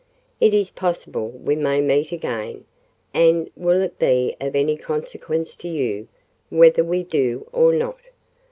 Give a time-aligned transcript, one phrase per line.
[0.39, 2.65] "It is possible we may meet again,"
[3.13, 6.07] and "will it be of any consequence to you
[6.49, 7.99] whether we do or not?"